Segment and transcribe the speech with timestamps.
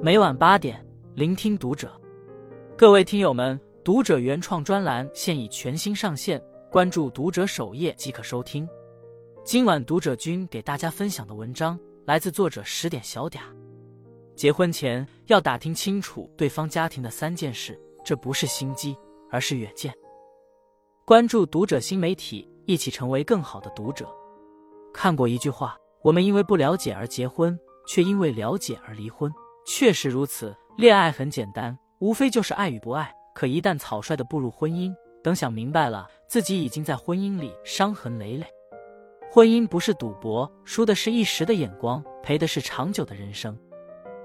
[0.00, 0.80] 每晚八点，
[1.16, 1.90] 聆听读者。
[2.76, 6.40] 各位听友们，读者原创专栏现已全新上线，
[6.70, 8.66] 关注读者首页即可收听。
[9.44, 13.40] 今晚读者君给大家分享的文章来自作者十点小嗲。
[14.36, 18.96] 结婚前要打听清楚对方家庭的三件事，这不是心机，
[19.32, 19.92] 而是远见。
[21.04, 24.08] 关注读者新媒体，一起成为更好的读者。
[24.94, 27.58] 看过一句话：我们因为不了解而结婚。
[27.90, 29.32] 却因为了解而离婚，
[29.68, 30.56] 确实如此。
[30.78, 33.14] 恋爱很简单，无非就是爱与不爱。
[33.34, 38.46] 可一旦草率的步入婚姻，等想明白了，自己已经在婚姻里伤痕累累。
[39.30, 43.56] 婚姻不是赌博，输的是一时的眼光，赔的是长久的人生。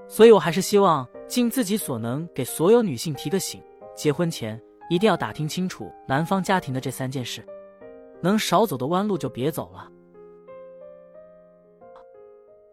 [0.08, 3.62] 所以我还是希望尽自己所能，给所有女性提个醒：
[3.94, 4.58] 结婚前
[4.88, 7.46] 一定要打听清楚男方家庭的这三件事，
[8.22, 9.90] 能少走的弯路就别走了。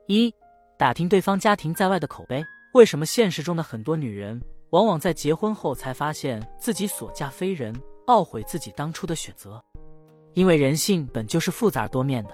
[0.08, 0.34] 一。
[0.78, 7.76] 打听对方家庭在外的口碑，为什么现实中的很多女人往往在结婚后才发现自己所嫁非人，
[8.08, 9.62] 懊悔自己当初的选择？
[10.36, 12.32] 因为人性本就是复杂多面的，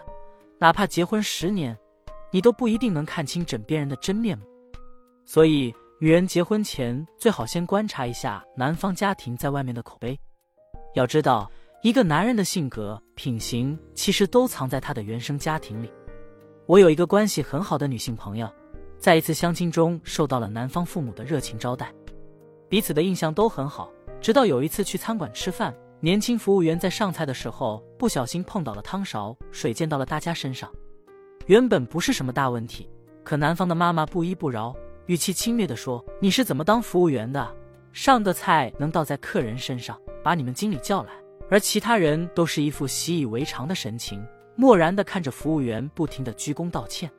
[0.59, 1.75] 哪怕结婚十年，
[2.29, 4.45] 你都不一定能看清枕边人的真面目。
[5.25, 10.15] 所以，女人结婚前最好先观察一下男方家庭在外面的口碑。
[10.93, 11.49] 要知道，
[11.81, 15.91] 一个男人的性格品行，其实都藏在他的原生家庭里。
[16.67, 18.47] 我有一个关系很好的女性朋友，
[18.99, 21.93] 在一次相亲中受到了男方父母的热情招待，
[22.67, 23.91] 彼此的印象都很好。
[24.19, 30.69] 直到有一次去餐馆吃饭，年轻服务员在上菜的时候不小心碰倒了汤勺，水溅到了大家身上。
[31.45, 32.89] 原本不是什么大问题，
[33.23, 37.55] 可男方的妈妈不依不饶，语气轻蔑地说：“你是怎么当服务员的？
[37.93, 39.97] 上的菜能倒在客人身上？
[40.23, 41.11] 把你们经理叫来。”
[41.49, 44.21] 而其他人都是一副习以为常的神情。
[44.55, 47.09] 漠然的看着服务员，不停的鞠躬道歉。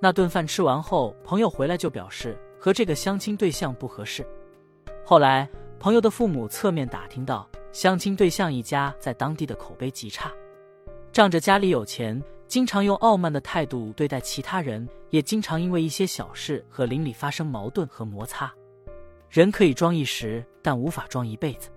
[0.00, 4.26] 那顿饭吃完后，朋友回来就表示和这个相亲对象不合适。
[5.04, 5.48] 后来，
[5.78, 10.32] 朋友的父母侧面打听到，相亲对象一家在当地的口碑极差，
[11.12, 18.52] 仗着家里有钱，经常用傲慢的态度对待其他人，也经常因为一些小事和邻里发生矛盾和摩擦。
[19.28, 21.68] 人可以装一时，但无法装一辈子。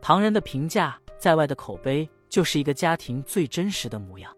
[0.00, 2.08] 旁人的评价，在外的口碑。
[2.30, 4.36] 就是一个家庭最真实的模样。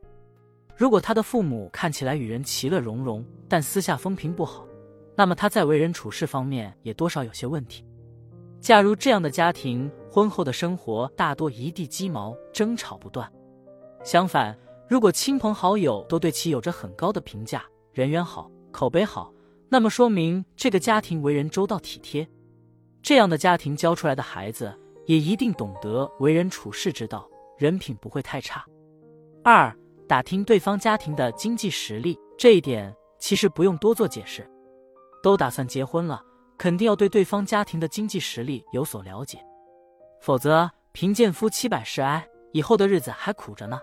[0.76, 4.66] 如果他的父母看起来与人其乐融融，但私下风评不好，
[5.16, 7.82] 那么他在为人处事方面也多少有些问题。
[8.60, 13.30] 嫁入这样的家庭，婚后的生活大多一地鸡毛，争吵不断。
[14.04, 14.56] 相反，
[14.86, 19.32] 如果亲朋好友都对其有着很高的评价，人缘好，口碑好，
[19.70, 22.28] 那么说明这个家庭为人周到体贴。
[23.02, 27.26] 这样的家庭教出来的孩子，也一定懂得为人处事之道。
[27.56, 28.62] 人品不会太差。
[29.42, 29.74] 二，
[30.08, 34.48] 打听对方家庭的经济实力，这一点其实不用多做解释。
[35.22, 36.22] 都打算结婚了，
[36.56, 39.38] 肯定要对对方家庭的经济实力有所了解，
[40.20, 43.80] 否则贫贱夫妻百事哀，以后的日子还苦着呢。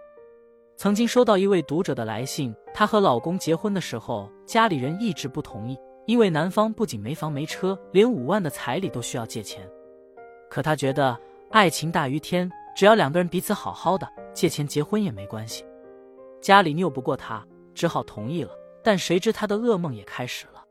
[0.77, 9.69] 曾经收到一位读者的来信，她和老公结婚的时候，家里人一直不同意，因为男方不仅没房没车，连五万的彩礼都需要借钱。
[10.49, 11.19] 可她觉得
[11.51, 12.49] 爱情大于天。
[12.75, 15.63] 只要两个人彼此好好的，借钱结婚也没关系。
[16.43, 17.41] 家里拗不过他，
[17.73, 18.51] 只好同意了。
[18.83, 20.61] 但谁知他的噩梦也开始了。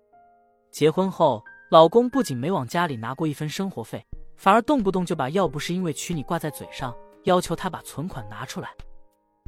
[0.71, 4.05] 结婚后，老公不仅没往家里拿过一分生活费，
[4.37, 8.69] 反而动不动就把“要不是因为娶你”挂在嘴上，要求他把存款拿出来，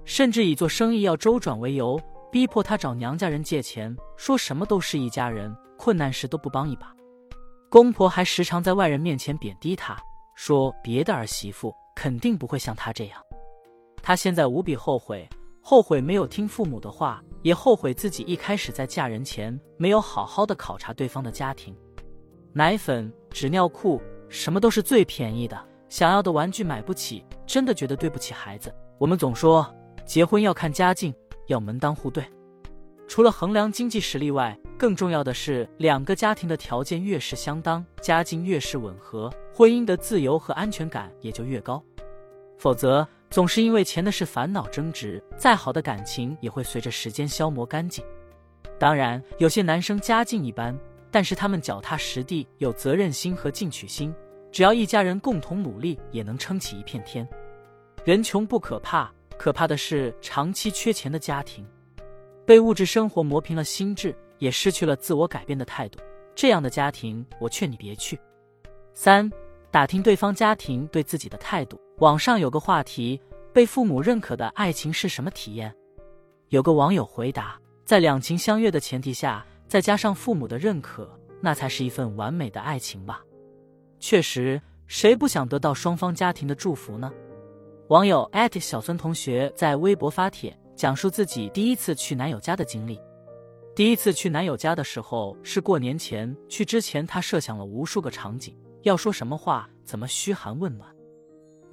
[0.07, 2.01] 甚至以做生意要周转为由，
[2.33, 6.91] 逼迫他找娘家人借钱，说什么都是一家人，困难时都不帮一把。
[7.69, 9.95] 公婆还时常在外人面前贬低他，
[10.35, 11.71] 说别的儿媳妇。
[11.95, 13.23] 肯定不会像他这样，
[14.03, 15.29] 他现在无比后悔，
[15.67, 21.75] 后悔没有听父母的话，也后悔自己一开始在嫁人前没有好好的考察对方的家庭。
[22.53, 23.99] 奶粉、纸尿裤，
[24.29, 25.59] 什么都是最便宜的，
[25.89, 28.71] 想要的玩具买不起，真的觉得对不起孩子。
[28.99, 29.67] 我们总说
[30.05, 31.15] 结婚要看家境，
[31.47, 32.23] 要门当户对，
[33.09, 39.33] 除了衡量经济实力外，更重要的是两个家庭的条件越是相当，家境越是吻合。
[39.55, 41.83] 婚姻的自由和安全感也就越高，
[42.59, 48.05] 否则总是因为钱的事烦恼争执，再好的感情也会随着时间消磨干净。
[48.79, 50.73] 当然，有些男生家境一般，
[51.11, 54.15] 但是他们脚踏实地，有责任心和进取心，
[54.53, 57.29] 只要一家人共同努力，也能撑起一片天。
[58.05, 61.67] 人穷不可怕，可怕的是长期缺钱的家庭，
[62.47, 65.99] 被物质生活磨平了心智，也失去了自我改变的态度。
[66.37, 68.17] 这样的家庭，我劝你别去。
[68.93, 69.29] 三。
[69.73, 71.77] 打听对方家庭对自己的态度。
[71.99, 73.21] 网上有个话题：
[73.53, 75.73] 被父母认可的爱情是什么体验？
[76.49, 81.09] 有个网友回答：在两情相悦的前提下，再加上父母的认可，
[81.41, 83.23] 那才是一份完美的爱情吧。
[84.01, 87.13] 确实，谁不想得到双方家庭的祝福呢？
[87.89, 93.01] 网友艾特小孙同学在微博发帖，讲述自己第一次去男友家的经历。
[93.73, 100.93] 第一次去男友家的时候是过年前，去之前他设想了无数个场景，要说什么话，怎么嘘寒问暖。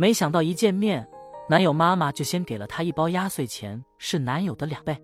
[0.01, 1.07] 没想到一见面，
[1.47, 4.99] 男友妈妈就先给了他一包压岁钱，是男友的两倍。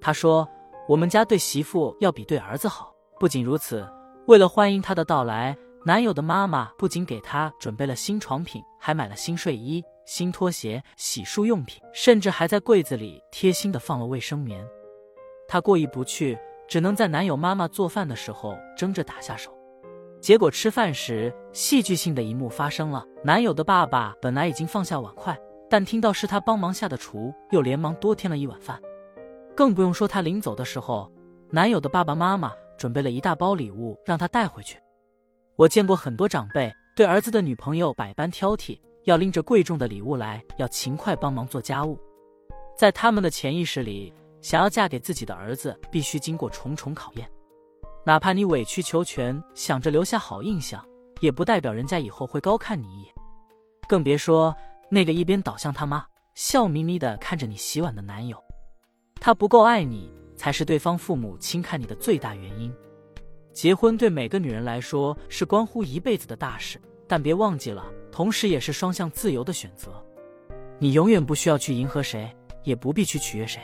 [0.00, 0.48] 她说
[0.88, 3.88] ：“我们家对媳妇要比对儿子好。”不仅如此，
[4.26, 14.66] 为了欢迎他的到来，男友的妈妈不仅给他准备了新床品，还买了新睡衣、新拖鞋、洗漱用品，甚至还在柜子里贴心的放了卫生棉。
[15.46, 16.36] 他过意不去，
[16.66, 19.55] 只能在男友妈妈做饭的时候争着打下手。
[20.20, 25.38] 结果吃饭时，戏剧性的一幕发生了：男友的爸爸本来已经放下碗筷，
[25.70, 28.80] 但听到是他帮忙下的厨，又连忙多添了一碗饭。
[29.54, 31.10] 更不用说他临走的时候，
[31.50, 34.78] 男友的爸爸妈妈准备了一大包礼物让他带回去。
[35.54, 41.98] 我见过很多长辈对儿子的女朋友百般挑剔，要拎着贵重的礼物来，要勤快帮忙做家务。
[42.76, 44.12] 在他们的潜意识里。
[44.42, 47.28] 想要嫁给自己的儿子，必须经过重重考验。
[48.06, 50.80] 哪怕你委曲求全，想着留下好印象，
[51.18, 53.12] 也不代表人家以后会高看你一眼。
[53.88, 54.54] 更别说
[54.88, 56.06] 那个一边倒向他妈，
[56.36, 58.40] 笑眯眯的看着你洗碗的男友。
[59.16, 62.72] 他不够爱你，才是对方父母轻看你的最大原因。
[63.52, 70.00] 结婚对每个女人来说是关乎一辈子的大事，但别忘记了，同时也是双向自由的选择。
[70.78, 72.32] 你永远不需要去迎合谁，
[72.62, 73.60] 也不必去取悦谁。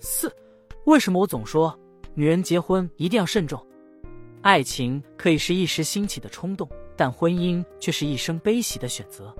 [0.00, 0.34] 四，
[0.86, 1.78] 为什么我总说
[2.20, 3.66] 女人结婚一定要慎重？
[4.42, 9.34] 爱情可以是一时兴起的冲动，但婚姻却是一生悲喜的选择。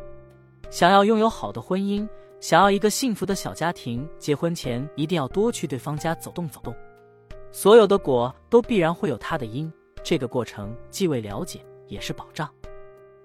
[0.71, 2.09] 想要拥有好的婚姻，
[2.41, 6.75] 想要一个幸福的小家庭，结婚前一定要多去对方家走动走动。
[7.53, 9.71] 所有的果都必然会有它的因，
[10.03, 12.49] 这个过程既为了解，也是保障。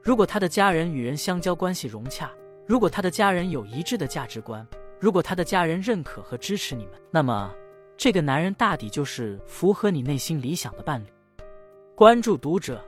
[0.04, 2.30] 如果他的家人与人相交关系融洽，
[2.68, 4.68] 如果他的家人有一致的价值观。
[5.00, 7.54] 如果他的家人认可和支持你们，那么
[7.98, 11.08] 这个男人大抵就是符合你内心理想的伴侣。
[11.96, 12.84] 关注读者，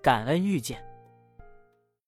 [0.00, 0.80] 感恩遇见。